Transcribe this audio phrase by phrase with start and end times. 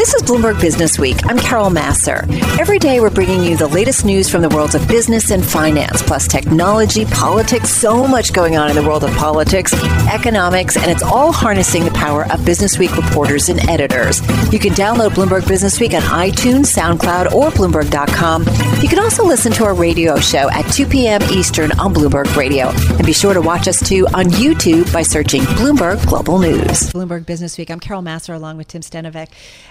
[0.00, 1.18] This is Bloomberg Business Week.
[1.26, 2.26] I'm Carol Massar.
[2.58, 6.00] Every day we're bringing you the latest news from the worlds of business and finance,
[6.00, 9.74] plus technology, politics, so much going on in the world of politics,
[10.08, 14.22] economics, and it's all harnessing the power of Business Week reporters and editors.
[14.50, 18.46] You can download Bloomberg Business Week on iTunes, SoundCloud, or Bloomberg.com.
[18.80, 21.20] You can also listen to our radio show at 2 p.m.
[21.24, 22.68] Eastern on Bloomberg Radio.
[22.96, 26.90] And be sure to watch us too on YouTube by searching Bloomberg Global News.
[26.90, 27.70] Bloomberg Business Week.
[27.70, 29.28] I'm Carol Massar along with Tim Stenovec.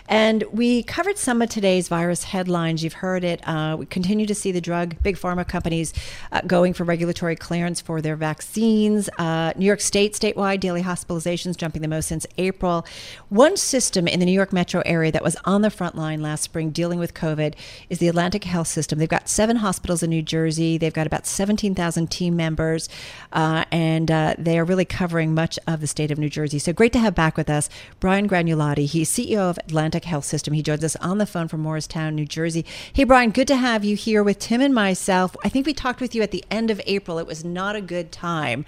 [0.08, 0.19] And
[0.52, 2.84] we covered some of today's virus headlines.
[2.84, 3.48] You've heard it.
[3.48, 5.94] Uh, we continue to see the drug, big pharma companies
[6.34, 9.10] uh, going for regulatory clearance for their vaccines.
[9.18, 12.86] Uh, New York State, statewide, daily hospitalizations jumping the most since April.
[13.30, 16.44] One system in the New York metro area that was on the front line last
[16.44, 17.54] spring dealing with COVID
[17.90, 19.00] is the Atlantic Health System.
[19.00, 20.78] They've got seven hospitals in New Jersey.
[20.78, 22.90] They've got about 17,000 team members,
[23.32, 26.60] uh, and uh, they are really covering much of the state of New Jersey.
[26.60, 27.70] So great to have back with us
[28.02, 28.86] Brian Gragnolati.
[28.86, 30.54] He's CEO of Atlantic Health System.
[30.54, 32.66] He joins us on the phone from Morristown, New Jersey.
[32.92, 35.36] Hey, Brian, good to have you here with Tim and myself.
[35.46, 37.20] I think we talked with you at the end of April.
[37.20, 38.66] It was not a good time.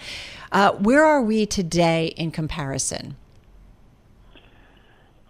[0.52, 3.18] Uh, where are we today in comparison?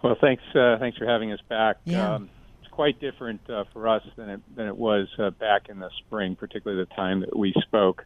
[0.02, 0.42] Well, thanks.
[0.54, 1.76] Uh, thanks for having us back.
[1.84, 2.14] Yeah.
[2.14, 5.78] Um, it's quite different uh, for us than it than it was uh, back in
[5.78, 8.04] the spring, particularly the time that we spoke.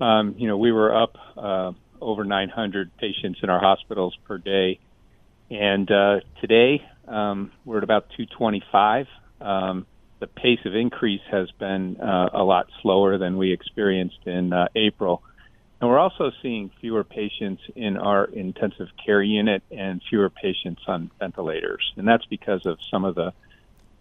[0.00, 4.78] Um, you know, we were up uh, over 900 patients in our hospitals per day,
[5.50, 9.06] and uh, today um, we're at about 225.
[9.40, 9.86] Um,
[10.20, 14.66] the pace of increase has been uh, a lot slower than we experienced in uh,
[14.74, 15.22] April.
[15.80, 21.10] And we're also seeing fewer patients in our intensive care unit and fewer patients on
[21.20, 21.92] ventilators.
[21.96, 23.32] And that's because of some of the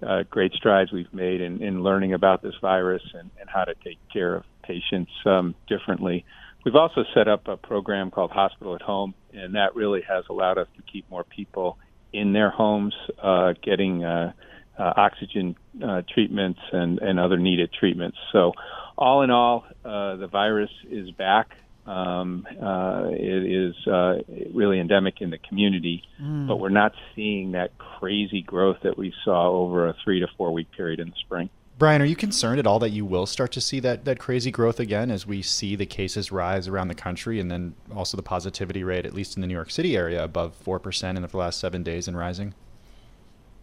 [0.06, 3.76] uh, great strides we've made in, in learning about this virus and, and how to
[3.84, 6.26] take care of patients um, differently.
[6.66, 10.58] We've also set up a program called Hospital at Home, and that really has allowed
[10.58, 11.78] us to keep more people
[12.20, 14.32] in their homes uh, getting uh,
[14.80, 18.18] uh, oxygen uh, treatments and, and other needed treatments.
[18.32, 18.54] So,
[18.98, 21.48] all in all, uh, the virus is back.
[21.86, 24.16] Um, uh, it is uh,
[24.54, 26.48] really endemic in the community, Mm.
[26.48, 30.52] but we're not seeing that crazy growth that we saw over a three to four
[30.52, 31.50] week period in the spring.
[31.78, 34.50] Brian, are you concerned at all that you will start to see that, that crazy
[34.50, 38.24] growth again as we see the cases rise around the country and then also the
[38.24, 41.60] positivity rate, at least in the New York City area, above 4% in the last
[41.60, 42.56] seven days and rising?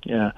[0.05, 0.31] Yeah.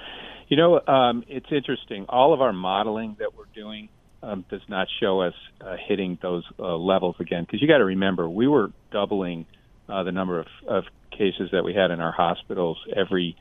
[0.49, 2.07] You know, um, it's interesting.
[2.09, 3.91] All of our modeling that we're doing
[4.23, 7.45] um, does not show us uh, hitting those uh, levels again.
[7.45, 9.45] Because you got to remember, we were doubling
[9.87, 13.37] uh, the number of, of cases that we had in our hospitals every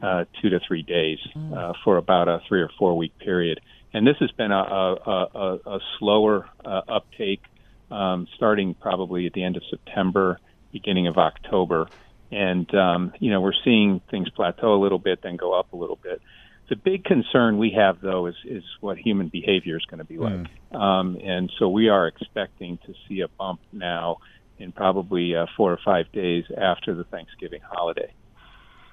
[0.00, 1.18] uh, two to three days
[1.54, 3.60] uh, for about a three or four week period.
[3.94, 7.42] And this has been a, a, a, a slower uh, uptake,
[7.90, 10.38] um, starting probably at the end of September,
[10.72, 11.88] beginning of October.
[12.30, 15.76] And, um, you know, we're seeing things plateau a little bit, then go up a
[15.76, 16.22] little bit.
[16.70, 20.16] The big concern we have, though, is, is what human behavior is going to be
[20.16, 20.32] like.
[20.72, 24.18] Um, and so we are expecting to see a bump now
[24.58, 28.14] in probably uh, four or five days after the Thanksgiving holiday.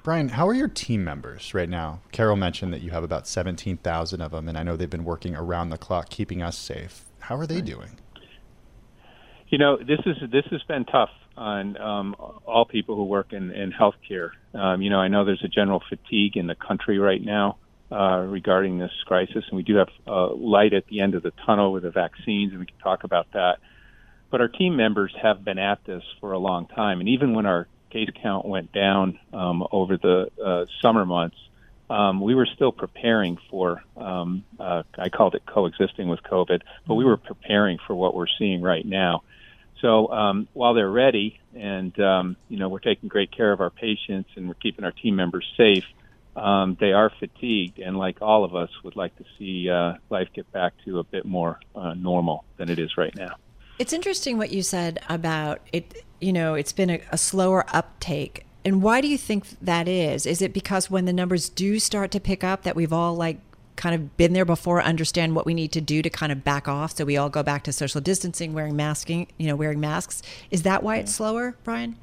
[0.02, 2.00] Brian, how are your team members right now?
[2.12, 5.36] Carol mentioned that you have about 17,000 of them, and I know they've been working
[5.36, 7.06] around the clock keeping us safe.
[7.20, 7.98] How are they doing?
[9.50, 12.16] You know, this is this has been tough on um,
[12.46, 14.30] all people who work in, in healthcare.
[14.54, 17.58] Um, you know, I know there's a general fatigue in the country right now
[17.92, 21.34] uh, regarding this crisis, and we do have uh, light at the end of the
[21.46, 23.58] tunnel with the vaccines, and we can talk about that.
[24.32, 27.46] But our team members have been at this for a long time, and even when
[27.46, 31.38] our case count went down um, over the uh, summer months,
[31.90, 33.84] um, we were still preparing for.
[33.98, 38.28] Um, uh, I called it coexisting with COVID, but we were preparing for what we're
[38.38, 39.24] seeing right now.
[39.82, 43.70] So um, while they're ready, and um, you know we're taking great care of our
[43.70, 45.86] patients and we're keeping our team members safe,
[46.36, 50.28] um, they are fatigued, and like all of us, would like to see uh, life
[50.34, 53.36] get back to a bit more uh, normal than it is right now.
[53.80, 56.04] It's interesting what you said about it.
[56.20, 58.46] You know, it's been a, a slower uptake.
[58.66, 60.26] And why do you think that is?
[60.26, 63.40] Is it because when the numbers do start to pick up, that we've all like
[63.78, 66.68] kind of been there before, understand what we need to do to kind of back
[66.68, 70.22] off, so we all go back to social distancing, wearing masking, you know, wearing masks?
[70.52, 71.96] Is that why it's slower, Brian?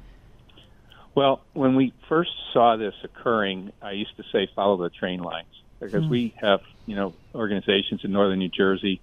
[1.13, 5.45] Well, when we first saw this occurring, I used to say follow the train lines
[5.79, 9.01] because we have, you know, organizations in northern New Jersey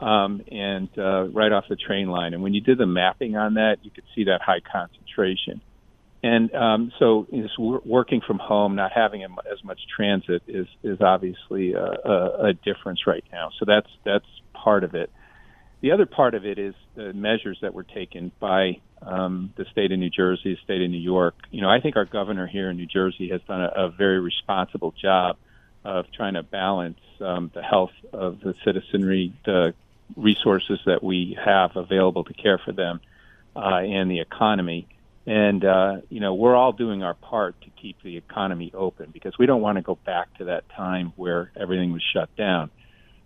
[0.00, 2.34] um, and uh, right off the train line.
[2.34, 5.60] And when you did the mapping on that, you could see that high concentration.
[6.24, 7.26] And um, so,
[7.58, 13.08] working from home, not having as much transit, is is obviously a, a, a difference
[13.08, 13.50] right now.
[13.58, 15.10] So that's that's part of it.
[15.80, 19.90] The other part of it is the measures that were taken by um, the state
[19.90, 21.34] of New Jersey, the state of New York.
[21.50, 24.20] You know, I think our governor here in New Jersey has done a, a very
[24.20, 25.38] responsible job
[25.84, 29.74] of trying to balance um, the health of the citizenry, the
[30.16, 33.00] resources that we have available to care for them,
[33.56, 34.86] uh, and the economy.
[35.26, 39.38] And uh, you know, we're all doing our part to keep the economy open because
[39.38, 42.70] we don't want to go back to that time where everything was shut down.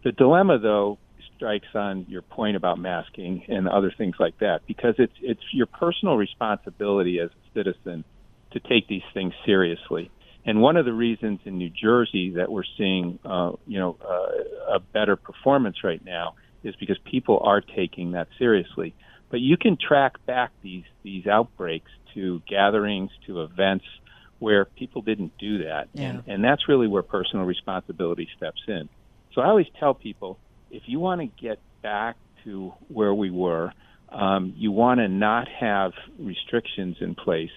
[0.04, 0.98] The dilemma, though,
[1.36, 5.66] strikes on your point about masking and other things like that because it's it's your
[5.66, 8.04] personal responsibility as a citizen
[8.52, 10.10] to take these things seriously.
[10.46, 14.76] And one of the reasons in New Jersey that we're seeing, uh, you know, uh,
[14.76, 18.94] a better performance right now is because people are taking that seriously.
[19.28, 23.84] But you can track back these these outbreaks to gatherings, to events
[24.38, 26.10] where people didn't do that, Yeah.
[26.10, 28.88] and, and that's really where personal responsibility steps in.
[29.34, 30.38] So I always tell people
[30.70, 33.72] if you want to get back to where we were,
[34.10, 37.50] um, you want to not have restrictions in place.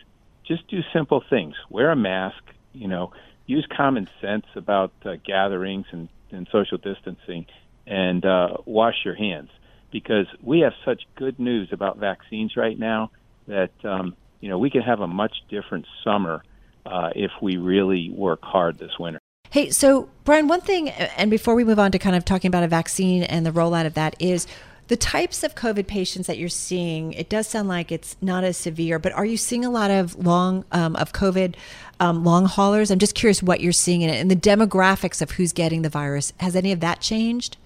[0.47, 1.55] Just do simple things.
[1.69, 2.41] Wear a mask.
[2.73, 3.11] You know,
[3.45, 7.45] use common sense about uh, gatherings and, and social distancing,
[7.87, 9.49] and uh, wash your hands.
[9.91, 13.09] Because we have such good news about vaccines right now
[13.47, 16.43] that um, you know we can have a much different summer
[16.85, 19.19] uh, if we really work hard this winter.
[19.51, 22.63] Hey, so Brian, one thing, and before we move on to kind of talking about
[22.63, 24.45] a vaccine and the rollout of that, is
[24.89, 27.13] the types of COVID patients that you're seeing.
[27.13, 30.15] It does sound like it's not as severe, but are you seeing a lot of
[30.15, 31.53] long um, of COVID
[31.99, 32.89] um, long haulers?
[32.89, 35.89] I'm just curious what you're seeing in it and the demographics of who's getting the
[35.89, 36.33] virus.
[36.39, 37.57] Has any of that changed?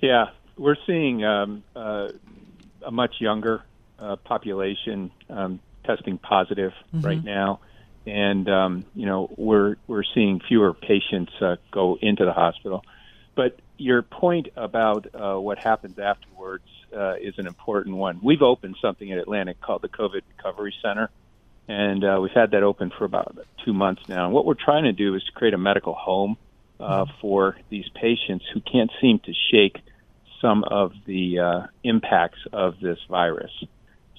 [0.00, 0.26] Yeah,
[0.58, 2.10] we're seeing um, uh,
[2.84, 3.62] a much younger
[3.98, 7.60] uh, population um, testing positive right now,
[8.06, 12.84] and um, you know we're we're seeing fewer patients uh, go into the hospital.
[13.34, 16.64] But your point about uh, what happens afterwards
[16.94, 18.20] uh, is an important one.
[18.22, 21.10] We've opened something at Atlantic called the COVID Recovery Center,
[21.68, 24.24] and uh, we've had that open for about two months now.
[24.24, 26.36] And what we're trying to do is to create a medical home
[26.80, 29.78] uh, for these patients who can't seem to shake
[30.40, 33.50] some of the uh, impacts of this virus.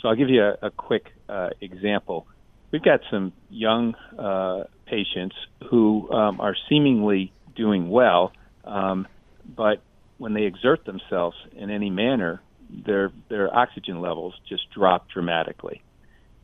[0.02, 2.28] So I'll give you a, a quick uh, example.
[2.72, 5.36] We've got some young uh, patients
[5.70, 8.32] who um, are seemingly doing well,
[8.64, 9.08] um,
[9.56, 9.82] but
[10.18, 15.82] when they exert themselves in any manner, their their oxygen levels just drop dramatically,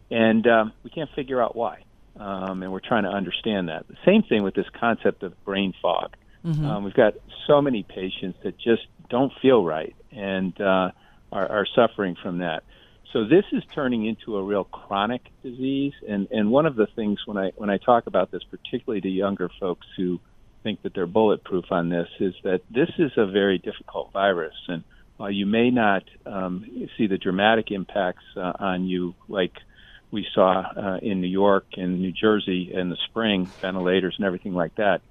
[0.09, 1.83] and um, we can't figure out why.
[2.17, 3.87] Um, and we're trying to understand that.
[3.89, 6.15] The same thing with this concept of brain fog.
[6.65, 7.15] Um, we've got
[7.45, 10.91] so many patients that just don't feel right and uh,
[11.31, 12.63] are, are suffering from that.
[13.11, 17.19] So this is turning into a real chronic disease, and and one of the things
[17.25, 20.19] when I when I talk about this, particularly to younger folks who
[20.65, 24.83] think that they're bulletproof on this, is that this is a very difficult virus, and
[25.17, 26.65] while you may not um,
[26.97, 29.53] see the dramatic impacts uh, on you like
[30.11, 34.53] we saw uh, in New York and New Jersey in the spring, ventilators and everything
[34.53, 35.01] like that,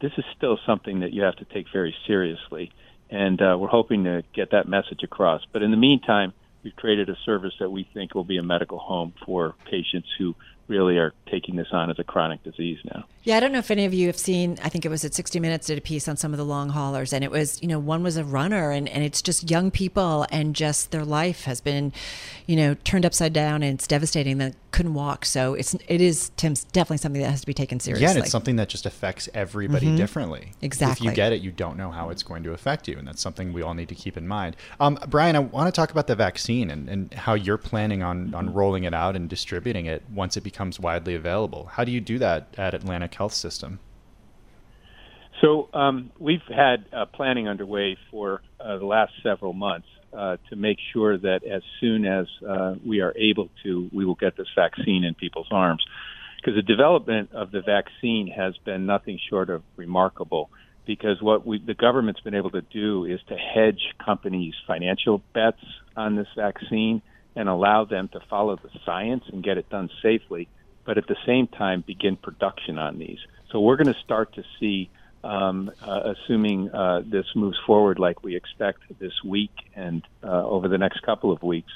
[0.00, 2.72] this is still something that you have to take very seriously.
[3.10, 5.42] And uh, we're hoping to get that message across.
[5.52, 6.32] But in the meantime,
[6.62, 10.34] we've created a service that we think will be a medical home for patients who
[10.72, 13.04] really are taking this on as a chronic disease now.
[13.24, 15.14] Yeah, I don't know if any of you have seen, I think it was at
[15.14, 17.68] 60 Minutes did a piece on some of the long haulers, and it was, you
[17.68, 21.44] know, one was a runner, and, and it's just young people, and just their life
[21.44, 21.92] has been,
[22.46, 25.24] you know, turned upside down, and it's devastating that couldn't walk.
[25.24, 28.02] So it's, it is, Tim's, definitely something that has to be taken seriously.
[28.02, 30.52] Yeah, and it's something that just affects everybody differently.
[30.60, 31.06] Exactly.
[31.06, 33.22] If you get it, you don't know how it's going to affect you, and that's
[33.22, 34.56] something we all need to keep in mind.
[34.80, 38.34] Um, Brian, I want to talk about the vaccine and, and how you're planning on,
[38.34, 41.66] on rolling it out and distributing it once it becomes widely available.
[41.72, 43.80] How do you do that at Atlantic Health System?
[45.40, 50.56] So um, we've had uh, planning underway for uh, the last several months uh, to
[50.56, 54.46] make sure that as soon as uh, we are able to, we will get this
[54.54, 55.84] vaccine in people's arms.
[56.36, 60.50] Because the development of the vaccine has been nothing short of remarkable.
[60.86, 65.64] Because what we, the government's been able to do is to hedge companies' financial bets
[65.96, 67.02] on this vaccine
[67.34, 70.48] and allow them to follow the science and get it done safely,
[70.84, 73.18] but at the same time begin production on these.
[73.50, 74.90] So we're going to start to see
[75.24, 80.68] um, uh, assuming uh, this moves forward like we expect this week and uh, over
[80.68, 81.70] the next couple of weeks,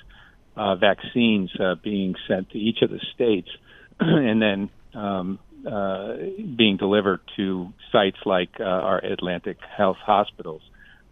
[0.56, 3.48] uh, vaccines uh, being sent to each of the states
[4.00, 5.38] and then um,
[5.70, 6.16] uh,
[6.56, 10.62] being delivered to sites like our Atlantic Health hospitals.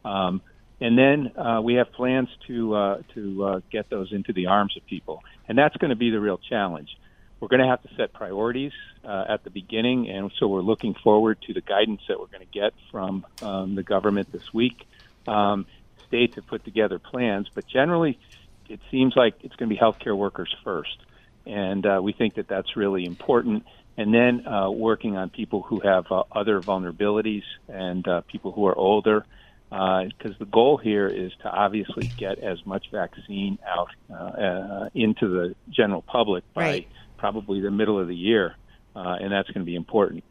[0.05, 0.43] Um,
[0.81, 4.77] and then uh, we have plans to uh, to uh, get those into the arms
[4.77, 6.97] of people, and that's going to be the real challenge.
[7.41, 8.73] We're going to have to set priorities
[9.05, 12.47] uh, at the beginning, and so we're looking forward to the guidance that we're going
[12.47, 14.87] to get from um, the government this week.
[15.27, 15.67] Um,
[16.07, 18.19] states have put together plans, but generally
[18.69, 20.97] it seems like it's going to be healthcare workers first,
[21.45, 23.65] and uh, we think that that's really important.
[23.97, 28.67] And then uh, working on people who have uh, other vulnerabilities and uh, people who
[28.67, 29.25] are older,
[29.75, 34.89] because uh, the goal here is to obviously get as much vaccine out uh, uh,
[34.95, 36.89] into the general public by Right.
[37.19, 38.55] probably the middle of the year,
[38.95, 40.23] uh, and that's going to be important.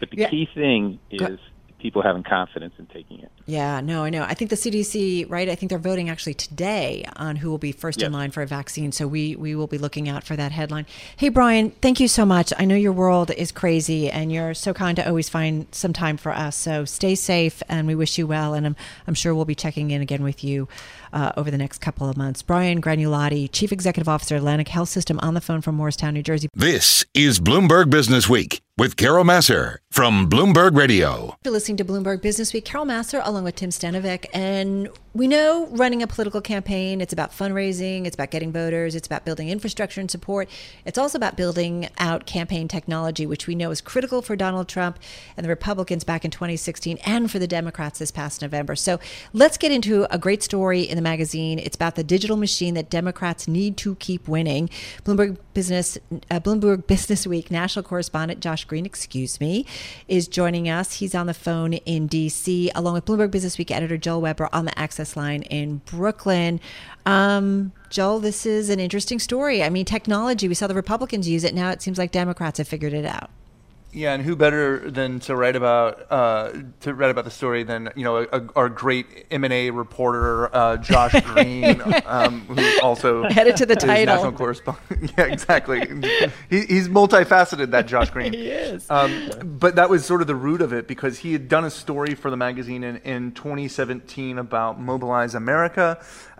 [0.00, 0.30] But the Yeah.
[0.30, 1.38] key thing is
[1.78, 3.30] people having confidence in taking it.
[3.46, 4.22] Yeah, no, I know.
[4.22, 5.48] I think the CDC, right?
[5.48, 8.46] I think they're voting actually today on who will be first in line for a
[8.46, 8.92] vaccine.
[8.92, 10.86] So we we will be looking out for that headline.
[11.16, 12.52] Hey, Brian, thank you so much.
[12.58, 16.16] I know your world is crazy, and you're so kind to always find some time
[16.16, 16.56] for us.
[16.56, 18.54] So stay safe, and we wish you well.
[18.54, 20.68] And I'm I'm sure we'll be checking in again with you
[21.12, 22.42] uh, over the next couple of months.
[22.42, 26.48] Brian Gragnolati, Chief Executive Officer, Atlantic Health System, on the phone from Morristown, New Jersey.
[26.54, 31.36] This is Bloomberg Business Week with Carol Massar from Bloomberg Radio.
[31.44, 32.64] You're listening to Bloomberg Business Week.
[32.64, 34.26] Carol Massar along with Tim Stenovec.
[34.32, 39.08] And we know running a political campaign, it's about fundraising, it's about getting voters, it's
[39.08, 40.48] about building infrastructure and support.
[40.84, 45.00] It's also about building out campaign technology, which we know is critical for Donald Trump
[45.36, 48.76] and the Republicans back in 2016 and for the Democrats this past November.
[48.76, 49.00] So
[49.32, 51.58] let's get into a great story in the magazine.
[51.58, 54.68] It's about the digital machine that Democrats need to keep winning.
[55.04, 55.96] Bloomberg Business,
[56.30, 59.64] uh, Bloomberg Business Week national correspondent Josh Green, excuse me,
[60.08, 60.94] is joining us.
[60.94, 62.70] He's on the phone in D.C.
[62.74, 66.60] along with Bloomberg Business Week editor Joel Weber on the Access Line in Brooklyn.
[67.06, 69.62] Um, Joel, this is an interesting story.
[69.62, 70.48] I mean, technology.
[70.48, 71.54] We saw the Republicans use it.
[71.54, 73.30] Now it seems like Democrats have figured it out.
[73.90, 77.90] Yeah, and who better than to write about uh, to write about the story than
[77.96, 83.22] you know a, our great M and A reporter uh, Josh Green, um, who also
[83.30, 84.14] Headed to the title.
[84.14, 85.12] national correspondent.
[85.18, 85.80] yeah, exactly.
[86.50, 87.70] he, he's multifaceted.
[87.70, 88.32] That Josh Green.
[88.38, 88.88] He is.
[88.90, 91.70] Um, but that was sort of the root of it because he had done a
[91.70, 95.98] story for the magazine in, in 2017 about Mobilize America.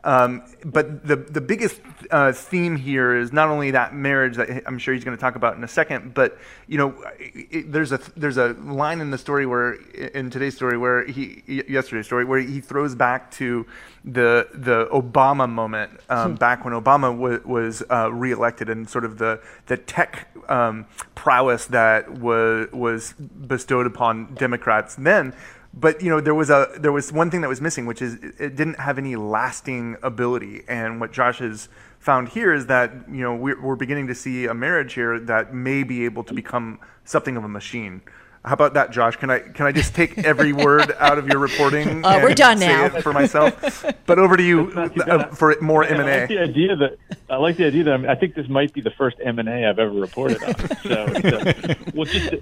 [0.08, 4.78] Um, but the the biggest uh, theme here is not only that marriage that I'm
[4.78, 8.00] sure he's going to talk about in a second, but you know, it, there's a
[8.16, 12.40] there's a line in the story where in today's story where he yesterday's story where
[12.40, 13.66] he throws back to
[14.02, 19.18] the the Obama moment um, back when Obama wa- was uh, reelected and sort of
[19.18, 20.86] the the tech um,
[21.16, 25.34] prowess that was was bestowed upon Democrats then.
[25.74, 28.14] But you know there was a there was one thing that was missing, which is
[28.14, 30.64] it- didn't have any lasting ability.
[30.66, 34.46] And what Josh has found here is that you know we're, we're beginning to see
[34.46, 38.02] a marriage here that may be able to become something of a machine.
[38.48, 39.16] How about that, Josh?
[39.16, 42.02] Can I can I just take every word out of your reporting?
[42.02, 42.86] Oh, we're and done say now.
[42.86, 43.84] it for myself.
[44.06, 46.42] But over to you uh, for more I M like and the A.
[46.44, 49.18] idea that I like the idea that I'm, I think this might be the first
[49.22, 50.54] M and A I've ever reported on.
[50.78, 52.34] So, so well, just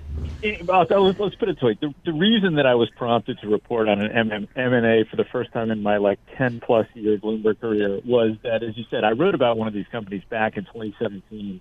[0.43, 3.49] it, let's, let's put it this way: the, the reason that I was prompted to
[3.49, 6.87] report on an M and A for the first time in my like ten plus
[6.95, 10.23] year Bloomberg career was that, as you said, I wrote about one of these companies
[10.31, 11.61] back in 2017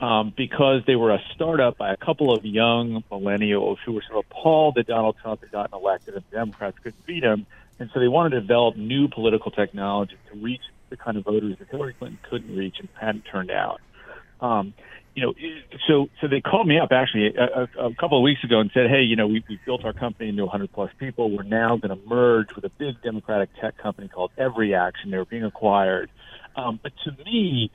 [0.00, 4.24] um, because they were a startup by a couple of young millennials who were sort
[4.24, 7.46] of appalled that Donald Trump had gotten elected and Democrats couldn't beat him.
[7.78, 11.56] And so they wanted to develop new political technology to reach the kind of voters
[11.58, 13.80] that Hillary Clinton couldn't reach and hadn't turned out.
[14.40, 14.74] Um,
[15.14, 15.34] you know,
[15.88, 18.70] so so they called me up actually a, a, a couple of weeks ago and
[18.72, 21.30] said, hey, you know, we, we built our company into 100 plus people.
[21.30, 25.10] We're now going to merge with a big Democratic tech company called EveryAction.
[25.10, 26.10] They were being acquired.
[26.56, 27.70] Um, but to me,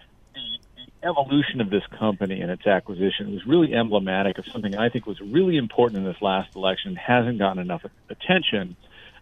[1.05, 5.21] evolution of this company and its acquisition was really emblematic of something I think was
[5.21, 8.75] really important in this last election hasn't gotten enough attention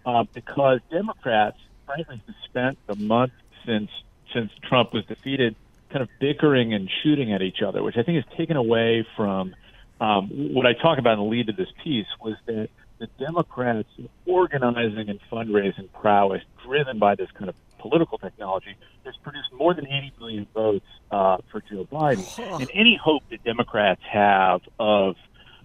[0.05, 3.33] uh, because Democrats, frankly, spent the month
[3.65, 3.89] since
[4.33, 5.55] since Trump was defeated,
[5.89, 9.53] kind of bickering and shooting at each other, which I think has taken away from
[10.01, 13.89] um, what I talk about in the lead to this piece was that the Democrats'
[14.25, 18.75] organizing and fundraising prowess, driven by this kind of political technology,
[19.05, 22.25] has produced more than 80 million votes uh, for Joe Biden.
[22.61, 25.15] And any hope that Democrats have of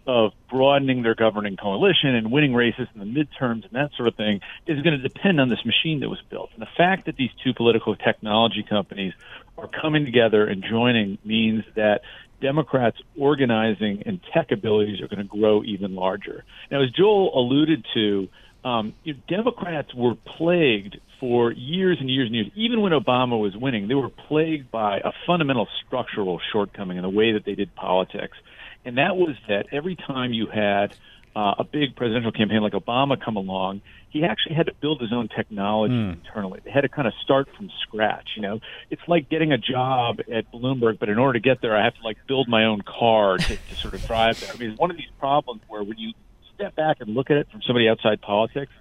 [0.06, 4.14] of broadening their governing coalition and winning races in the midterms and that sort of
[4.14, 6.48] thing is going to depend on this machine that was built.
[6.54, 9.12] And the fact that these two political technology companies
[9.58, 12.00] are coming together and joining means that
[12.40, 16.42] Democrats' organizing and tech abilities are going to grow even larger.
[16.70, 18.28] Now, as Joel alluded to,
[18.64, 18.94] um,
[19.28, 22.48] Democrats were plagued for years and years and years.
[22.54, 27.08] Even when Obama was winning, they were plagued by a fundamental structural shortcoming in the
[27.08, 28.36] way that they did politics.
[28.84, 30.94] And that was that every time you had
[31.34, 35.12] uh, a big presidential campaign like Obama come along, he actually had to build his
[35.12, 36.60] own technology internally.
[36.64, 38.30] They had to kind of start from scratch.
[38.36, 38.60] You know,
[38.90, 41.94] it's like getting a job at Bloomberg, but in order to get there, I have
[41.96, 44.50] to like build my own car to, to sort of drive there.
[44.54, 46.12] I mean, it's one of these problems where when you
[46.54, 48.72] step back and look at it from somebody outside politics,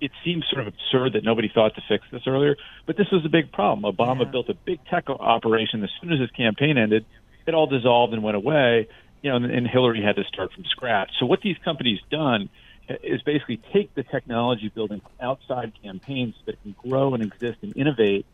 [0.00, 3.24] it seems sort of absurd that nobody thought to fix this earlier, but this was
[3.24, 3.90] a big problem.
[3.90, 4.30] Obama yeah.
[4.30, 7.04] built a big tech operation as soon as his campaign ended.
[7.46, 8.88] It all dissolved and went away,
[9.22, 11.10] you know, and, and Hillary had to start from scratch.
[11.18, 12.48] So what these companies done
[12.88, 18.26] is basically take the technology building outside campaigns that can grow and exist and innovate,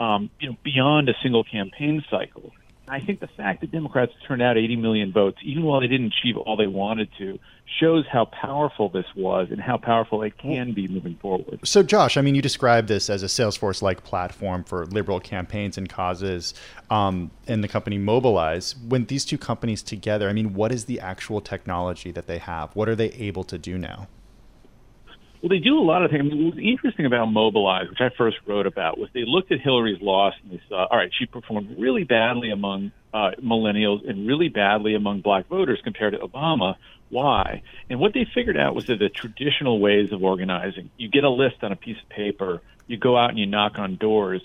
[0.00, 2.52] um, you know, beyond a single campaign cycle.
[2.90, 6.12] I think the fact that Democrats turned out 80 million votes, even while they didn't
[6.18, 7.38] achieve all they wanted to,
[7.80, 11.60] shows how powerful this was and how powerful it can be moving forward.
[11.64, 15.76] So, Josh, I mean, you described this as a Salesforce like platform for liberal campaigns
[15.76, 16.54] and causes,
[16.90, 18.74] um, and the company Mobilize.
[18.76, 22.74] When these two companies together, I mean, what is the actual technology that they have?
[22.74, 24.08] What are they able to do now?
[25.40, 26.34] Well, they do a lot of things.
[26.34, 30.02] What was interesting about Mobilize, which I first wrote about, was they looked at Hillary's
[30.02, 34.48] loss and they saw, all right, she performed really badly among uh, millennials and really
[34.48, 36.74] badly among black voters compared to Obama.
[37.10, 37.62] Why?
[37.88, 41.30] And what they figured out was that the traditional ways of organizing, you get a
[41.30, 44.42] list on a piece of paper, you go out and you knock on doors,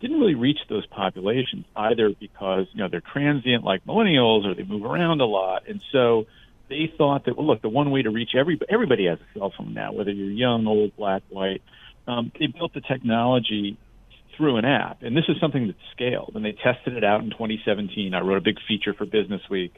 [0.00, 4.62] didn't really reach those populations either because, you know, they're transient like millennials or they
[4.62, 5.64] move around a lot.
[5.68, 6.26] And so,
[6.68, 9.52] they thought that well, look, the one way to reach everybody, everybody has a cell
[9.56, 11.62] phone now, whether you're young, old, black, white.
[12.06, 13.76] Um, they built the technology
[14.36, 16.32] through an app, and this is something that scaled.
[16.34, 18.14] And they tested it out in 2017.
[18.14, 19.74] I wrote a big feature for Business Week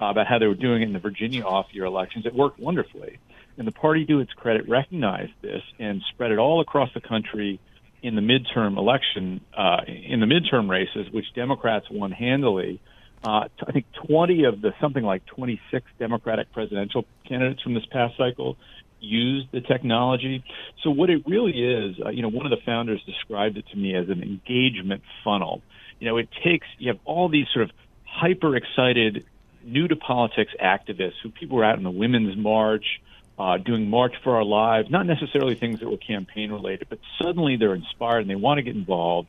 [0.00, 2.26] uh, about how they were doing it in the Virginia off-year elections.
[2.26, 3.18] It worked wonderfully,
[3.56, 7.60] and the party, to its credit, recognized this and spread it all across the country
[8.02, 12.80] in the midterm election, uh, in the midterm races, which Democrats won handily.
[13.24, 18.18] Uh, I think 20 of the something like 26 Democratic presidential candidates from this past
[18.18, 18.58] cycle
[19.00, 20.44] used the technology.
[20.82, 23.76] So what it really is, uh, you know, one of the founders described it to
[23.76, 25.62] me as an engagement funnel.
[26.00, 27.70] You know, it takes you have all these sort of
[28.04, 29.24] hyper excited,
[29.62, 33.00] new to politics activists who people were out in the Women's March.
[33.36, 37.56] Uh, doing March for Our Lives, not necessarily things that were campaign related, but suddenly
[37.56, 39.26] they're inspired and they want to get involved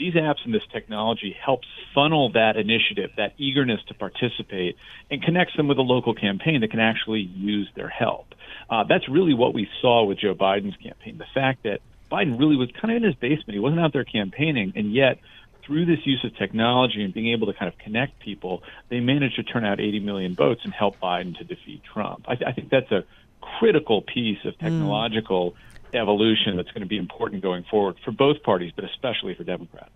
[0.00, 4.76] these apps and this technology helps funnel that initiative, that eagerness to participate,
[5.10, 8.34] and connects them with a local campaign that can actually use their help.
[8.68, 11.18] Uh, that's really what we saw with Joe Biden's campaign.
[11.18, 11.80] The fact that
[12.10, 15.18] Biden really was kind of in his basement, he wasn't out there campaigning, and yet
[15.64, 19.36] through this use of technology and being able to kind of connect people, they managed
[19.36, 22.24] to turn out 80 million votes and help Biden to defeat Trump.
[22.26, 23.04] I, th- I think that's a
[23.40, 24.58] critical piece of mm.
[24.58, 25.52] technological.
[25.52, 25.56] Mm
[25.94, 29.90] evolution that's going to be important going forward for both parties, but especially for Democrats.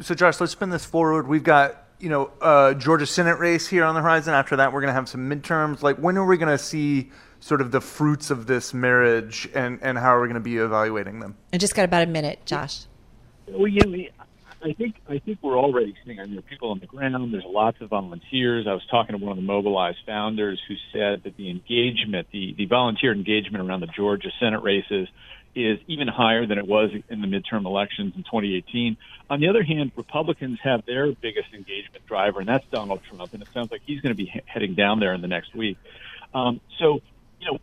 [0.00, 1.28] So, Josh, let's spin this forward.
[1.28, 4.34] We've got you know uh, Georgia Senate race here on the horizon.
[4.34, 5.82] After that, we're going to have some midterms.
[5.82, 9.78] Like, when are we going to see sort of the fruits of this marriage, and
[9.82, 11.36] and how are we going to be evaluating them?
[11.52, 12.86] I just got about a minute, Josh.
[13.46, 14.08] Well, yeah,
[14.62, 16.20] I think I think we're already seeing.
[16.20, 17.32] I mean, people on the ground.
[17.32, 18.66] There's lots of volunteers.
[18.68, 22.54] I was talking to one of the mobilized founders who said that the engagement, the
[22.56, 25.08] the volunteer engagement around the Georgia Senate races,
[25.54, 28.96] is even higher than it was in the midterm elections in 2018.
[29.30, 33.32] On the other hand, Republicans have their biggest engagement driver, and that's Donald Trump.
[33.32, 35.78] And it sounds like he's going to be heading down there in the next week.
[36.34, 37.00] Um, so,
[37.40, 37.58] you know,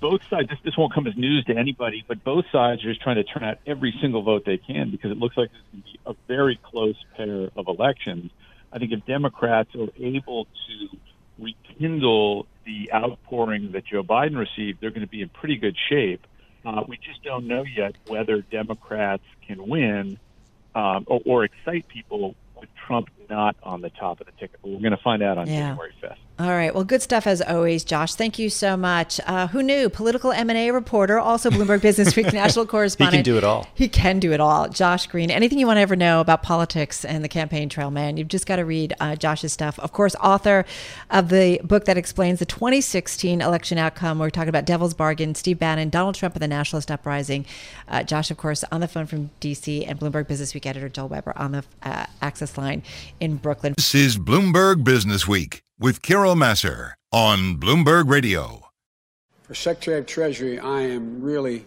[0.00, 3.02] both sides, this, this won't come as news to anybody, but both sides are just
[3.02, 5.92] trying to turn out every single vote they can because it looks like going to
[5.92, 8.30] be a very close pair of elections.
[8.72, 10.98] I think if Democrats are able to
[11.38, 16.26] rekindle the outpouring that Joe Biden received, they're going to be in pretty good shape.
[16.64, 20.18] Uh, we just don't know yet whether Democrats can win
[20.74, 24.58] um, or, or excite people with Trump not on the top of the ticket.
[24.62, 25.70] But we're going to find out on yeah.
[25.70, 26.16] January 5th.
[26.40, 26.74] All right.
[26.74, 28.14] Well, good stuff as always, Josh.
[28.14, 29.20] Thank you so much.
[29.26, 29.90] Uh, who knew?
[29.90, 33.14] Political M&A reporter, also Bloomberg Business Week national correspondent.
[33.14, 33.66] he can do it all.
[33.74, 34.66] He can do it all.
[34.70, 35.30] Josh Green.
[35.30, 38.46] Anything you want to ever know about politics and the campaign trail, man, you've just
[38.46, 39.78] got to read uh, Josh's stuff.
[39.80, 40.64] Of course, author
[41.10, 44.18] of the book that explains the 2016 election outcome.
[44.18, 47.44] We're talking about Devil's Bargain, Steve Bannon, Donald Trump, and the Nationalist Uprising.
[47.86, 51.08] Uh, Josh, of course, on the phone from D.C., and Bloomberg Business Week editor Joel
[51.08, 52.82] Weber on the uh, access line
[53.20, 53.74] in Brooklyn.
[53.76, 58.66] This is Bloomberg Business Week with Carol Massar on Bloomberg Radio.
[59.44, 61.64] For Secretary of Treasury, I am really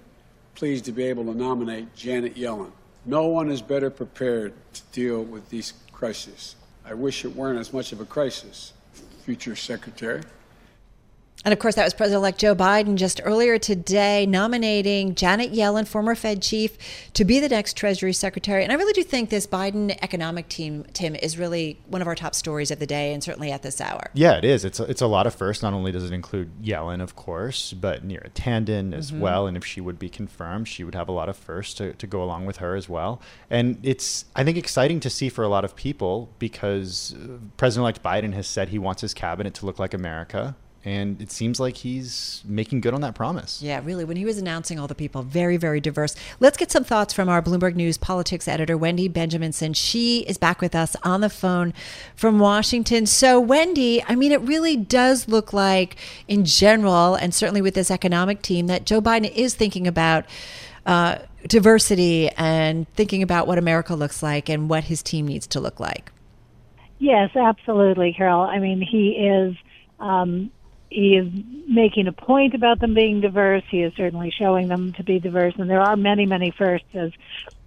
[0.54, 2.72] pleased to be able to nominate Janet Yellen.
[3.08, 6.56] No one is better prepared to deal with these crises.
[6.86, 8.74] I wish it weren't as much of a crisis,
[9.26, 10.22] future Secretary.
[11.46, 15.86] And of course, that was President elect Joe Biden just earlier today nominating Janet Yellen,
[15.86, 16.78] former Fed chief,
[17.14, 18.64] to be the next Treasury Secretary.
[18.64, 22.16] And I really do think this Biden economic team, Tim, is really one of our
[22.16, 24.10] top stories of the day and certainly at this hour.
[24.14, 24.64] Yeah, it is.
[24.64, 25.62] It's a, it's a lot of firsts.
[25.62, 29.20] Not only does it include Yellen, of course, but Neera Tanden as mm-hmm.
[29.20, 29.46] well.
[29.48, 32.08] And if she would be confirmed, she would have a lot of firsts to, to
[32.08, 33.22] go along with her as well.
[33.50, 37.16] And it's, I think, exciting to see for a lot of people because
[37.58, 41.32] President elect Biden has said he wants his cabinet to look like America and it
[41.32, 43.62] seems like he's making good on that promise.
[43.62, 44.04] Yeah, really.
[44.04, 46.16] When he was announcing all the people, very, very diverse.
[46.40, 49.76] Let's get some thoughts from our Bloomberg News politics editor, Wendy Benjaminson.
[49.76, 51.74] She is back with us on the phone
[52.16, 53.06] from Washington.
[53.06, 55.96] So, Wendy, I mean, it really does look like,
[56.28, 60.26] in general, and certainly with this economic team, that Joe Biden is thinking about.
[60.86, 61.18] Uh,
[61.48, 65.80] diversity and thinking about what America looks like and what his team needs to look
[65.80, 66.12] like.
[67.00, 68.42] Yes, absolutely, Carol.
[68.42, 69.56] I mean, he is
[70.00, 70.52] um,
[70.94, 71.28] he is
[71.68, 73.64] making a point about them being diverse.
[73.70, 76.88] He is certainly showing them to be diverse, and there are many, many firsts.
[76.94, 77.12] As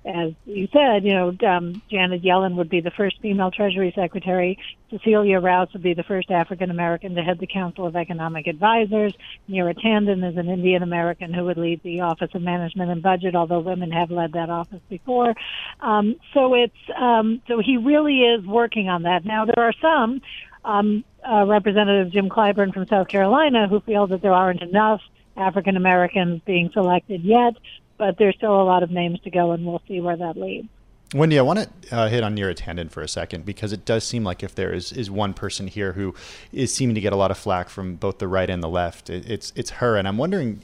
[0.06, 4.56] as you said, you know, um, Janet Yellen would be the first female Treasury Secretary.
[4.88, 9.12] Cecilia Rouse would be the first African American to head the Council of Economic Advisors.
[9.50, 13.34] Neera Tanden is an Indian American who would lead the Office of Management and Budget,
[13.34, 15.34] although women have led that office before.
[15.80, 19.24] Um, so it's um, so he really is working on that.
[19.24, 20.20] Now there are some
[20.66, 25.00] um, uh, Representative Jim Clyburn from South Carolina, who feels that there aren't enough
[25.36, 27.54] African Americans being selected yet,
[27.96, 30.68] but there's still a lot of names to go, and we'll see where that leads.
[31.14, 34.02] Wendy, I want to uh, hit on Neera Tanden for a second because it does
[34.02, 36.14] seem like if there is, is one person here who
[36.52, 39.08] is seeming to get a lot of flack from both the right and the left,
[39.08, 40.62] it, it's it's her, and I'm wondering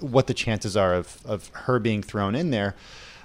[0.00, 2.74] what the chances are of of her being thrown in there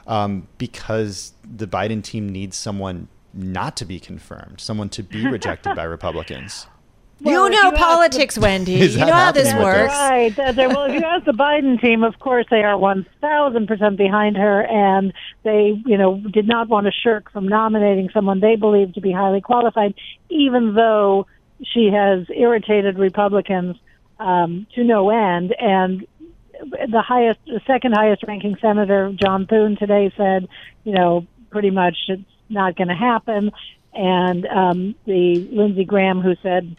[0.06, 5.76] um, because the Biden team needs someone not to be confirmed, someone to be rejected
[5.76, 6.68] by Republicans.
[7.22, 8.74] Well, you know you politics, the, Wendy.
[8.74, 9.94] You know how this works.
[9.94, 10.36] Right.
[10.38, 15.14] well, if you ask the Biden team, of course they are 1,000% behind her, and
[15.44, 19.12] they, you know, did not want to shirk from nominating someone they believe to be
[19.12, 19.94] highly qualified,
[20.30, 21.28] even though
[21.64, 23.76] she has irritated Republicans
[24.20, 25.54] um, to no end.
[25.60, 26.08] And
[26.62, 30.48] the highest, the second highest ranking senator, John Thune, today said,
[30.84, 33.52] you know, pretty much it's not going to happen.
[33.94, 36.76] And um, the Lindsey Graham, who said,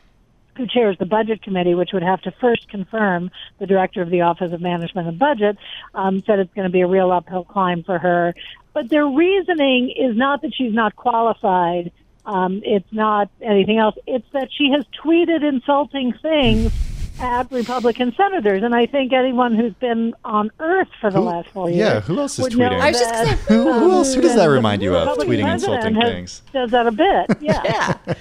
[0.56, 4.22] who chairs the budget committee, which would have to first confirm the director of the
[4.22, 5.56] Office of Management and Budget,
[5.94, 8.34] um, said it's going to be a real uphill climb for her.
[8.74, 11.92] But their reasoning is not that she's not qualified.
[12.24, 13.96] Um, it's not anything else.
[14.06, 16.72] It's that she has tweeted insulting things
[17.20, 21.48] at Republican senators, and I think anyone who's been on Earth for the who, last
[21.50, 22.80] four years, yeah, who else is tweeting?
[22.80, 24.14] I was just that, who, who else?
[24.14, 25.18] Who does that remind you of?
[25.18, 26.42] Tweeting insulting has, things.
[26.52, 27.38] Does that a bit?
[27.40, 27.62] Yeah.
[28.08, 28.14] yeah.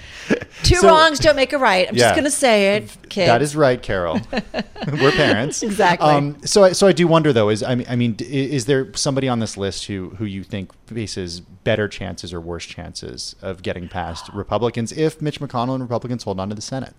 [0.62, 1.88] Two so, wrongs don't make a right.
[1.88, 3.26] I'm yeah, just going to say it, kids.
[3.26, 4.20] That is right, Carol.
[4.86, 5.62] We're parents.
[5.62, 6.08] exactly.
[6.08, 7.48] Um, so, I, so I do wonder though.
[7.48, 10.72] Is I mean, I mean, is there somebody on this list who who you think
[10.86, 16.24] faces better chances or worse chances of getting past Republicans if Mitch McConnell and Republicans
[16.24, 16.94] hold on to the Senate?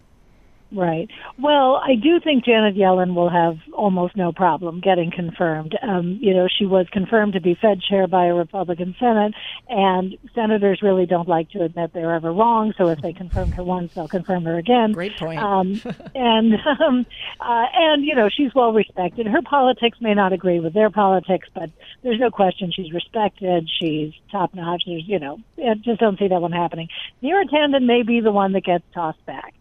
[0.73, 1.07] Right.
[1.37, 5.77] Well, I do think Janet Yellen will have almost no problem getting confirmed.
[5.83, 9.33] Um, you know, she was confirmed to be Fed chair by a Republican Senate,
[9.69, 12.73] and senators really don't like to admit they're ever wrong.
[12.75, 14.93] So if they confirmed her once, they'll confirm her again.
[14.93, 15.39] Great point.
[15.39, 15.79] Um,
[16.15, 17.05] and um,
[17.39, 19.27] uh, and you know, she's well respected.
[19.27, 21.69] Her politics may not agree with their politics, but
[22.01, 23.69] there's no question she's respected.
[23.79, 24.83] She's top notch.
[24.87, 26.89] There's you know, I just don't see that one happening.
[27.21, 29.53] Neera Tanden may be the one that gets tossed back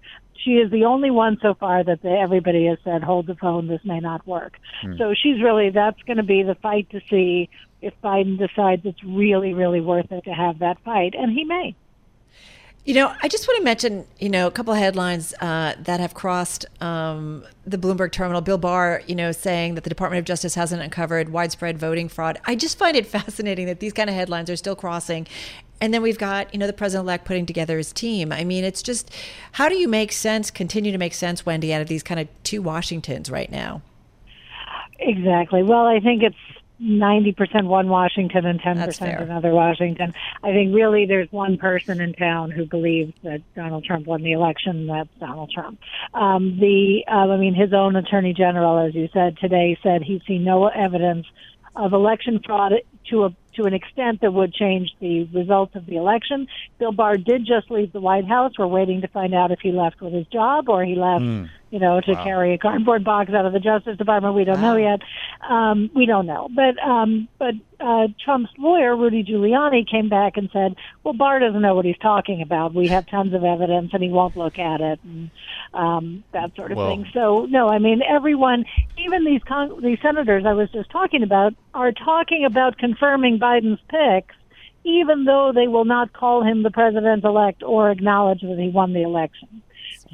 [0.44, 3.68] she is the only one so far that the, everybody has said, hold the phone,
[3.68, 4.58] this may not work.
[4.80, 4.96] Hmm.
[4.98, 7.48] So she's really, that's going to be the fight to see
[7.80, 11.14] if Biden decides it's really, really worth it to have that fight.
[11.14, 11.74] And he may.
[12.84, 16.00] You know, I just want to mention, you know, a couple of headlines uh, that
[16.00, 18.40] have crossed um, the Bloomberg terminal.
[18.40, 22.40] Bill Barr, you know, saying that the Department of Justice hasn't uncovered widespread voting fraud.
[22.44, 25.28] I just find it fascinating that these kind of headlines are still crossing.
[25.82, 28.30] And then we've got, you know, the president elect putting together his team.
[28.30, 29.10] I mean, it's just
[29.50, 32.28] how do you make sense, continue to make sense, Wendy, out of these kind of
[32.44, 33.82] two Washingtons right now?
[35.00, 35.64] Exactly.
[35.64, 36.36] Well, I think it's
[36.80, 40.14] 90% one Washington and 10% another Washington.
[40.44, 44.30] I think really there's one person in town who believes that Donald Trump won the
[44.30, 44.86] election.
[44.86, 45.80] That's Donald Trump.
[46.14, 50.22] Um, the, uh, I mean, his own attorney general, as you said today, said he's
[50.28, 51.26] seen no evidence
[51.74, 52.72] of election fraud
[53.10, 56.46] to a to an extent that would change the results of the election.
[56.78, 58.52] Bill Barr did just leave the White House.
[58.58, 61.48] We're waiting to find out if he left with his job or he left mm
[61.72, 62.22] you know, to wow.
[62.22, 64.34] carry a cardboard box out of the Justice Department.
[64.34, 64.74] We don't wow.
[64.74, 65.00] know yet.
[65.48, 66.50] Um, we don't know.
[66.54, 71.62] But um, but uh, Trump's lawyer, Rudy Giuliani, came back and said, "Well, Barr doesn't
[71.62, 72.74] know what he's talking about.
[72.74, 75.30] We have tons of evidence, and he won't look at it, and
[75.72, 78.66] um, that sort of well, thing." So no, I mean everyone,
[78.98, 83.80] even these con- these senators I was just talking about, are talking about confirming Biden's
[83.88, 84.34] picks
[84.84, 88.92] even though they will not call him the president elect or acknowledge that he won
[88.92, 89.62] the election.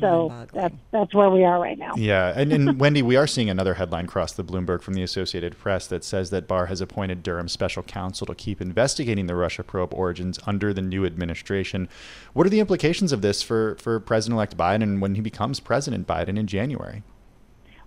[0.00, 1.94] So that's that's where we are right now.
[1.96, 5.58] Yeah, and, and Wendy, we are seeing another headline cross the Bloomberg from the Associated
[5.58, 9.64] Press that says that Barr has appointed Durham special counsel to keep investigating the Russia
[9.64, 11.88] probe origins under the new administration.
[12.32, 16.38] What are the implications of this for for President-elect Biden when he becomes President Biden
[16.38, 17.02] in January?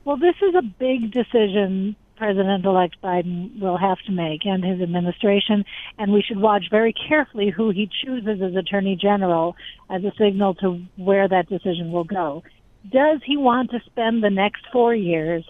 [0.04, 4.80] Well, this is a big decision President elect Biden will have to make and his
[4.80, 5.66] administration,
[5.98, 9.56] and we should watch very carefully who he chooses as Attorney General
[9.90, 12.44] as a signal to where that decision will go.
[12.92, 15.44] Does he want to spend the next four years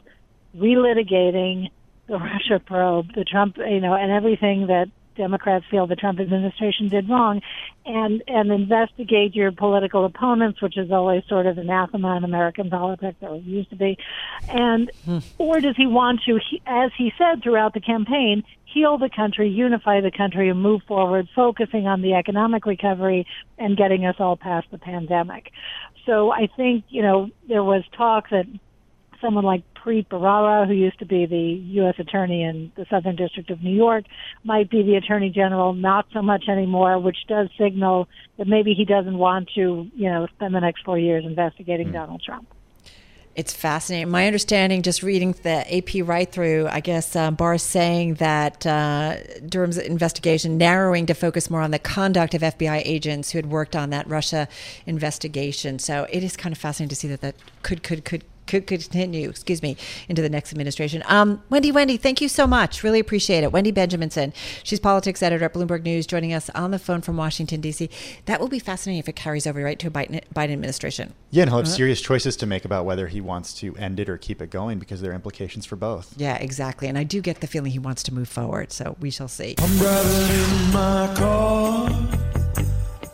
[0.55, 1.71] relitigating
[2.07, 4.85] the Russia probe, the Trump, you know, and everything that
[5.21, 7.43] Democrats feel the Trump administration did wrong,
[7.85, 13.17] and and investigate your political opponents, which is always sort of anathema in American politics,
[13.21, 13.99] or it used to be,
[14.49, 15.19] and hmm.
[15.37, 20.01] or does he want to, as he said throughout the campaign, heal the country, unify
[20.01, 23.27] the country, and move forward, focusing on the economic recovery
[23.59, 25.51] and getting us all past the pandemic.
[26.07, 28.47] So I think you know there was talk that
[29.21, 31.95] someone like Preet Bharara, who used to be the U.S.
[31.97, 34.05] Attorney in the Southern District of New York,
[34.43, 38.85] might be the Attorney General, not so much anymore, which does signal that maybe he
[38.85, 41.93] doesn't want to, you know, spend the next four years investigating mm.
[41.93, 42.47] Donald Trump.
[43.33, 44.09] It's fascinating.
[44.09, 48.65] My understanding, just reading the AP right through, I guess um, Barr is saying that
[48.65, 49.17] uh,
[49.47, 53.73] Durham's investigation narrowing to focus more on the conduct of FBI agents who had worked
[53.73, 54.49] on that Russia
[54.85, 55.79] investigation.
[55.79, 59.29] So it is kind of fascinating to see that that could could could could continue,
[59.29, 59.77] excuse me,
[60.09, 61.01] into the next administration.
[61.05, 62.83] Um, Wendy, Wendy, thank you so much.
[62.83, 63.51] Really appreciate it.
[63.51, 64.33] Wendy Benjaminson,
[64.63, 67.89] she's politics editor at Bloomberg News, joining us on the phone from Washington, D.C.
[68.25, 71.13] That will be fascinating if it carries over right to a Biden, Biden administration.
[71.29, 71.75] Yeah, and he'll have uh-huh.
[71.75, 74.79] serious choices to make about whether he wants to end it or keep it going
[74.79, 76.13] because there are implications for both.
[76.17, 76.89] Yeah, exactly.
[76.89, 79.55] And I do get the feeling he wants to move forward, so we shall see.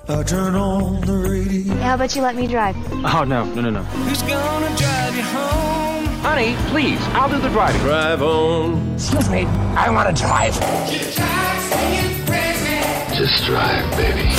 [0.09, 1.73] I turn on the radio.
[1.75, 2.77] How about you let me drive?
[2.93, 3.83] Oh, no, no, no, no.
[3.83, 6.05] Who's gonna drive you home?
[6.23, 7.81] Honey, please, I'll do the driving.
[7.81, 8.93] Drive on.
[8.93, 10.53] Excuse me, I want to drive.
[13.17, 14.29] Just drive, baby.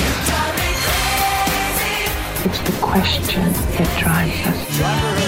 [2.49, 5.28] It's the question that drives us.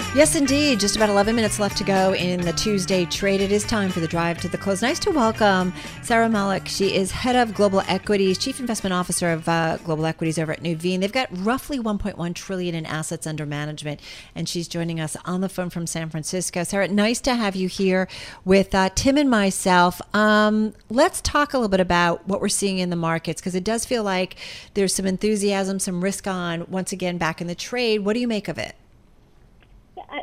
[0.13, 0.81] Yes, indeed.
[0.81, 3.39] Just about 11 minutes left to go in the Tuesday trade.
[3.39, 4.81] It is time for the drive to the close.
[4.81, 5.71] Nice to welcome
[6.01, 6.67] Saira Malik.
[6.67, 10.61] She is head of global equities, chief investment officer of uh, global equities over at
[10.61, 10.99] Nuveen.
[10.99, 14.01] They've got roughly 1.1 trillion in assets under management,
[14.35, 16.65] and she's joining us on the phone from San Francisco.
[16.65, 18.09] Sarah, nice to have you here
[18.43, 20.01] with uh, Tim and myself.
[20.13, 23.63] Um, let's talk a little bit about what we're seeing in the markets because it
[23.63, 24.35] does feel like
[24.73, 27.99] there's some enthusiasm, some risk on once again back in the trade.
[27.99, 28.75] What do you make of it?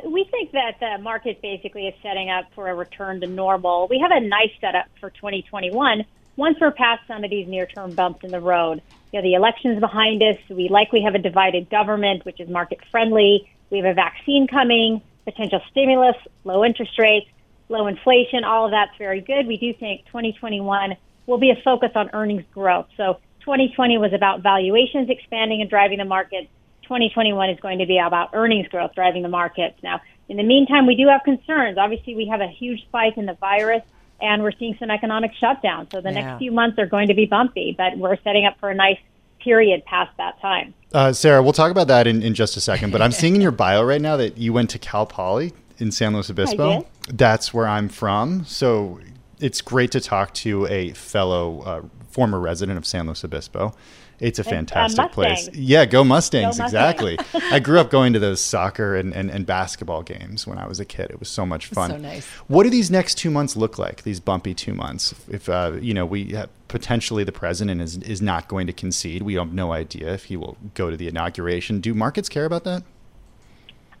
[0.05, 3.87] We think that the market basically is setting up for a return to normal.
[3.89, 8.23] We have a nice setup for 2021 once we're past some of these near-term bumps
[8.23, 8.81] in the road.
[9.11, 10.37] You know, the election's behind us.
[10.49, 13.49] We likely have a divided government, which is market friendly.
[13.71, 17.27] We have a vaccine coming, potential stimulus, low interest rates,
[17.67, 18.43] low inflation.
[18.43, 19.47] All of that's very good.
[19.47, 22.87] We do think 2021 will be a focus on earnings growth.
[22.95, 26.49] So 2020 was about valuations expanding and driving the market.
[26.89, 29.77] 2021 is going to be about earnings growth driving the markets.
[29.83, 31.77] Now, in the meantime, we do have concerns.
[31.77, 33.83] Obviously, we have a huge spike in the virus
[34.19, 35.87] and we're seeing some economic shutdown.
[35.91, 36.21] So the yeah.
[36.21, 38.97] next few months are going to be bumpy, but we're setting up for a nice
[39.39, 40.73] period past that time.
[40.91, 43.41] Uh, Saira, we'll talk about that in, in just a second, but I'm seeing in
[43.41, 46.87] your bio right now that you went to Cal Poly in San Luis Obispo.
[47.07, 48.45] That's where I'm from.
[48.45, 48.99] So
[49.39, 53.73] it's great to talk to a fellow uh, former resident of San Luis Obispo.
[54.19, 55.49] It's a fantastic uh, place.
[55.53, 57.17] Yeah, go Mustangs, go exactly.
[57.33, 60.79] I grew up going to those soccer and, and, and, basketball games when I was
[60.79, 61.09] a kid.
[61.09, 61.91] It was so much fun.
[61.91, 62.27] So nice.
[62.47, 64.03] What do these next two months look like?
[64.03, 65.13] These bumpy two months.
[65.13, 68.73] If, if uh, you know, we have, potentially the president is is not going to
[68.73, 69.21] concede.
[69.21, 71.79] We have no idea if he will go to the inauguration.
[71.79, 72.83] Do markets care about that?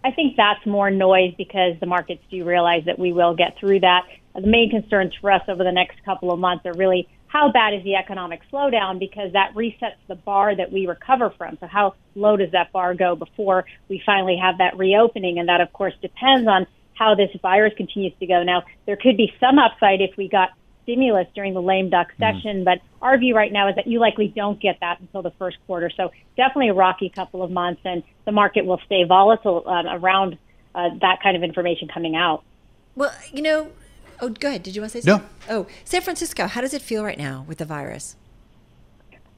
[0.03, 3.81] I think that's more noise because the markets do realize that we will get through
[3.81, 4.05] that.
[4.33, 7.75] The main concerns for us over the next couple of months are really how bad
[7.75, 11.57] is the economic slowdown because that resets the bar that we recover from.
[11.59, 15.37] So how low does that bar go before we finally have that reopening?
[15.37, 18.43] And that of course depends on how this virus continues to go.
[18.43, 20.49] Now there could be some upside if we got
[20.83, 22.23] stimulus during the lame duck mm-hmm.
[22.23, 22.63] session, mm-hmm.
[22.63, 25.57] but our view right now is that you likely don't get that until the first
[25.67, 25.91] quarter.
[25.95, 30.39] So definitely a rocky couple of months and the market will stay volatile uh, around
[30.73, 32.43] uh, that kind of information coming out.
[32.95, 33.71] Well, you know,
[34.21, 34.63] Oh, go ahead.
[34.63, 35.29] Did you want to say something?
[35.47, 35.55] No.
[35.55, 36.47] Oh, San Francisco.
[36.47, 38.15] How does it feel right now with the virus?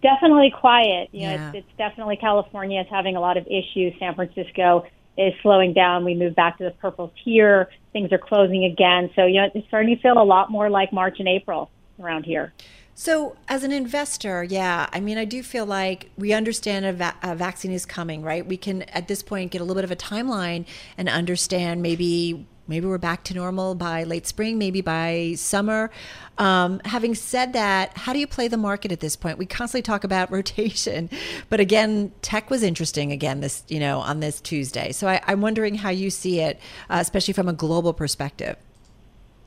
[0.01, 1.09] Definitely quiet.
[1.11, 1.49] You know, yeah.
[1.49, 3.93] it's, it's definitely California is having a lot of issues.
[3.99, 4.85] San Francisco
[5.17, 6.03] is slowing down.
[6.03, 7.69] We move back to the purple tier.
[7.93, 9.11] Things are closing again.
[9.15, 12.23] So, you know, it's starting to feel a lot more like March and April around
[12.23, 12.53] here.
[12.93, 17.15] So, as an investor, yeah, I mean, I do feel like we understand a, va-
[17.23, 18.45] a, vaccine is coming, right?
[18.45, 20.65] We can, at this point, get a little bit of a timeline
[20.97, 25.91] and understand maybe maybe we're back to normal by late spring, maybe by summer.
[26.38, 29.38] Um, having said that, how do you play the market at this point?
[29.38, 31.10] We constantly talk about rotation,
[31.49, 34.91] but again, tech was interesting again this, you know, on this Tuesday.
[34.91, 38.55] So I, am wondering how you see it, uh, especially from a global perspective.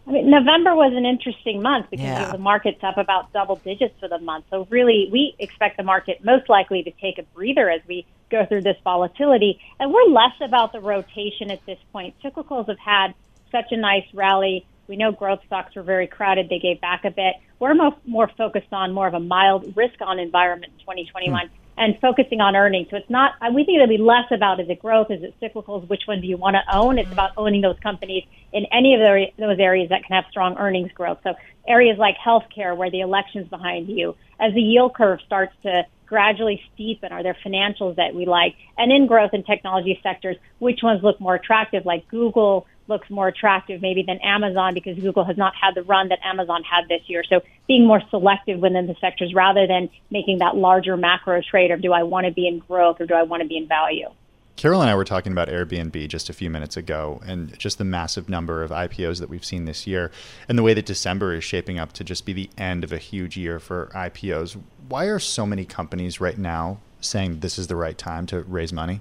[0.06, 2.30] I mean, November was an interesting month because yeah.
[2.30, 4.44] the market's up about double digits for the month.
[4.50, 8.44] So really, we expect the market most likely to take a breather as we go
[8.46, 9.60] through this volatility.
[9.78, 12.14] And we're less about the rotation at this point.
[12.22, 13.14] Cyclicals have had
[13.50, 14.66] such a nice rally.
[14.88, 16.48] We know growth stocks were very crowded.
[16.48, 17.37] They gave back a bit.
[17.58, 21.48] We're more, more focused on more of a mild risk on environment in 2021.
[21.48, 22.88] Hmm and focusing on earnings.
[22.90, 25.88] So it's not, we think it'll be less about is it growth, is it cyclicals,
[25.88, 26.98] which one do you want to own?
[26.98, 29.00] It's about owning those companies in any of
[29.37, 31.18] those areas that can have strong earnings growth.
[31.24, 31.34] So
[31.66, 35.84] areas like healthcare, where the election's behind you, as the yield curve starts to
[36.14, 38.55] gradually steepen, are there financials that we like?
[38.79, 43.27] And in growth and technology sectors, which ones look more attractive, like Google, looks more
[43.27, 47.00] attractive maybe than Amazon because Google has not had the run that Amazon had this
[47.09, 47.24] year.
[47.29, 51.83] So being more selective within the sectors rather than making that larger macro trade of
[51.83, 54.11] do I want to be in growth or do I want to be in value?
[54.56, 57.84] Carol and I were talking about Airbnb just a few minutes ago and just the
[57.84, 60.12] massive number of IPOs that we've seen this year
[60.48, 62.98] and the way that December is shaping up to just be the end of a
[62.98, 64.56] huge year for IPOs.
[64.88, 68.72] Why are so many companies right now saying this is the right time to raise
[68.72, 69.00] money?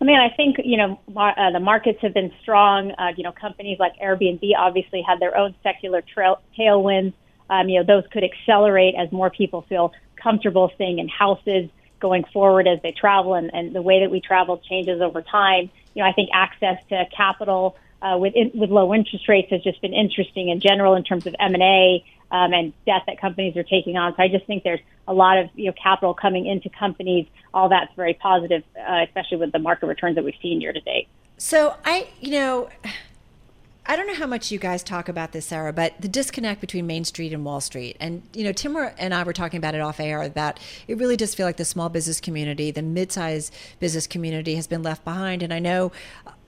[0.00, 2.90] I mean, I think you know uh, the markets have been strong.
[2.92, 6.02] Uh, you know, companies like Airbnb obviously had their own secular
[6.58, 7.12] tailwinds.
[7.48, 11.70] Um, you know, those could accelerate as more people feel comfortable staying in houses
[12.02, 15.70] going forward as they travel, and, and the way that we travel changes over time.
[15.94, 19.62] You know, I think access to capital uh, with in, with low interest rates has
[19.62, 23.20] just been interesting in general in terms of M and A um, and debt that
[23.20, 24.14] companies are taking on.
[24.16, 27.26] So I just think there's a lot of you know capital coming into companies.
[27.54, 30.80] All that's very positive, uh, especially with the market returns that we've seen year to
[30.80, 31.08] date.
[31.38, 32.68] So I, you know.
[33.84, 36.86] I don't know how much you guys talk about this, Saira, but the disconnect between
[36.86, 37.96] Main Street and Wall Street.
[37.98, 41.16] And, you know, Tim and I were talking about it off air that it really
[41.16, 45.42] does feel like the small business community, the mid-sized business community has been left behind.
[45.42, 45.90] And I know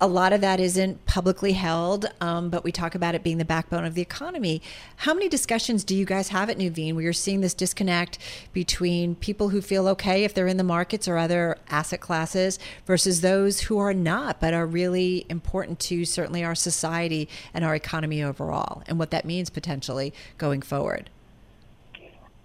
[0.01, 3.45] a lot of that isn't publicly held, um, but we talk about it being the
[3.45, 4.61] backbone of the economy.
[4.97, 8.19] How many discussions do you guys have at Nuveen where you're seeing this disconnect
[8.53, 13.21] between people who feel okay if they're in the markets or other asset classes versus
[13.21, 18.23] those who are not, but are really important to certainly our society and our economy
[18.23, 21.09] overall, and what that means potentially going forward?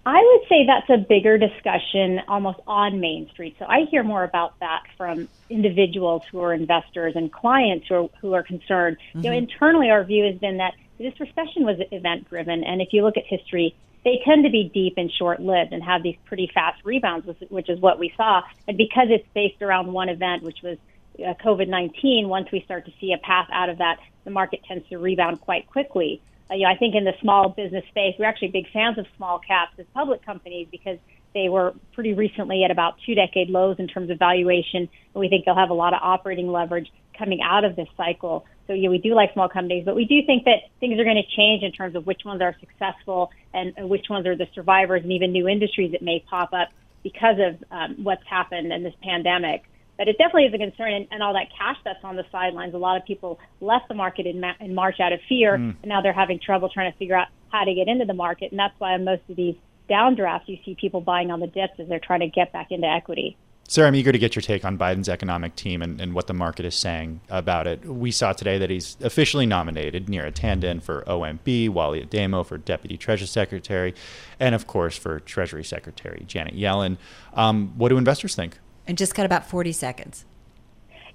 [0.06, 3.56] I would say that's a bigger discussion almost on Main Street.
[3.58, 8.08] So I hear more about that from individuals who are investors and clients who are,
[8.20, 8.96] who are concerned.
[8.96, 9.18] Mm-hmm.
[9.18, 9.50] You know, mm-hmm.
[9.50, 12.64] internally, our view has been that this recession was event driven.
[12.64, 15.82] And if you look at history, they tend to be deep and short lived and
[15.82, 18.42] have these pretty fast rebounds, which is what we saw.
[18.66, 20.78] And because it's based around one event, which was
[21.18, 24.60] uh, COVID 19, once we start to see a path out of that, the market
[24.64, 28.26] tends to rebound quite quickly you know, I think in the small business space, we're
[28.26, 30.98] actually big fans of small caps as public companies because
[31.34, 34.88] they were pretty recently at about two decade lows in terms of valuation.
[35.14, 38.46] And we think they'll have a lot of operating leverage coming out of this cycle.
[38.66, 41.22] So, yeah, we do like small companies, but we do think that things are going
[41.22, 44.46] to change in terms of which ones are successful and, and which ones are the
[44.54, 46.68] survivors and even new industries that may pop up
[47.02, 49.64] because of um, what's happened in this pandemic.
[50.00, 52.72] But it definitely is a concern, and, and all that cash that's on the sidelines.
[52.72, 55.76] A lot of people left the market in, Ma- in March out of fear, mm.
[55.82, 58.50] and now they're having trouble trying to figure out how to get into the market.
[58.50, 59.56] And that's why on most of these
[59.90, 62.86] downdrafts, you see people buying on the dips as they're trying to get back into
[62.86, 63.36] equity.
[63.68, 66.34] Saira, I'm eager to get your take on Biden's economic team and, and, what the
[66.34, 67.84] market is saying about it.
[67.84, 72.96] We saw today that he's officially nominated Neera Tanden for OMB, Wally Adeyemo for Deputy
[72.96, 73.94] Treasury Secretary,
[74.40, 76.96] and of course for Treasury Secretary Janet Yellen.
[77.34, 78.58] Um, what do investors think?
[78.86, 80.24] And just got about 40 seconds.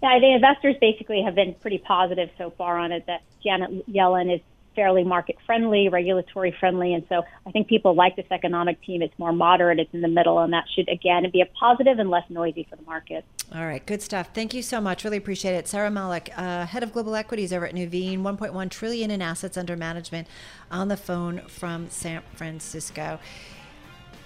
[0.02, 4.34] Yeah, the investors basically have been pretty positive so far on it that Janet Yellen
[4.34, 4.42] is
[4.76, 9.02] fairly market friendly, regulatory friendly, and so I think people like this economic team.
[9.02, 12.10] It's more moderate, it's in the middle, and that should again be a positive and
[12.10, 13.24] less noisy for the market.
[13.54, 14.30] All right, good stuff.
[14.34, 15.04] Thank you so much.
[15.04, 15.66] Really appreciate it.
[15.66, 19.76] Saira Malik, uh, head of global equities over at Nuveen, 1.1 trillion in assets under
[19.76, 20.28] management,
[20.70, 23.20] on the phone from San Francisco.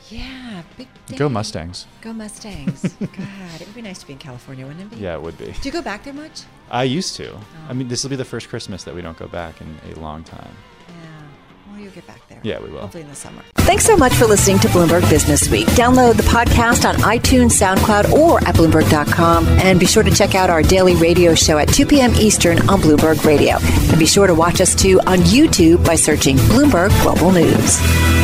[0.10, 1.18] Yeah, big day.
[1.18, 1.86] Go Mustangs.
[2.02, 2.82] Go Mustangs.
[3.00, 5.04] God, it would be nice to be in California, wouldn't it be?
[5.04, 5.46] Yeah, it would be.
[5.46, 6.44] Do you go back there much?
[6.72, 7.32] I used to.
[7.32, 7.44] Oh.
[7.70, 7.90] I mean, oh.
[7.90, 10.52] this will be the first Christmas that we don't go back in a long time.
[10.88, 10.96] Yeah.
[11.72, 12.40] Well, you'll get back there.
[12.42, 12.82] Yeah, we will.
[12.82, 13.44] Hopefully in the summer.
[13.58, 15.66] Thanks so much for listening to Bloomberg Businessweek.
[15.76, 19.48] Download the podcast on iTunes, SoundCloud, or at Bloomberg.com.
[19.48, 22.14] And be sure to check out our daily radio show at 2 p.m.
[22.16, 23.58] Eastern on Bloomberg Radio.
[23.62, 28.19] And be sure to watch us too on YouTube by searching Bloomberg Global News.